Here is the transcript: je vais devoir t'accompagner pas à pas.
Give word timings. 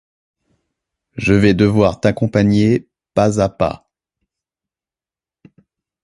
je 1.15 1.35
vais 1.35 1.53
devoir 1.53 2.01
t'accompagner 2.01 2.87
pas 3.13 3.39
à 3.39 3.49
pas. 3.49 3.87